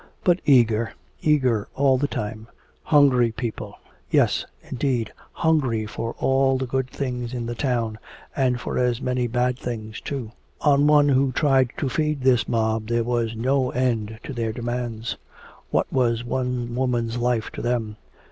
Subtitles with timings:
[0.23, 2.47] But eager eager all the time!
[2.85, 3.75] Hungry people
[4.09, 5.13] yes, indeed!
[5.31, 7.99] Hungry for all the good things in the town,
[8.35, 10.31] and for as many bad things, too!
[10.61, 15.17] On one who tried to feed this mob there was no end to their demands!
[15.69, 17.97] What was one woman's life to them?